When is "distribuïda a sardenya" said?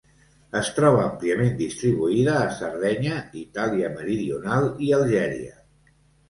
1.59-3.19